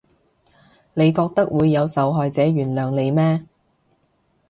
[0.95, 3.45] 你覺得會有受害者原諒你咩？